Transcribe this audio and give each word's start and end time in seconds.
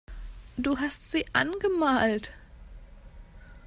Du 0.57 0.79
hast 0.79 1.11
sie 1.11 1.23
angemalt. 1.31 2.33